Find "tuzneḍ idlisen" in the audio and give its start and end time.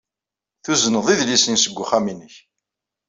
0.63-1.57